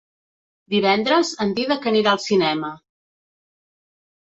Divendres 0.73 1.33
en 1.45 1.51
Dídac 1.59 1.87
anirà 1.93 2.15
al 2.19 2.23
cinema. 2.25 2.73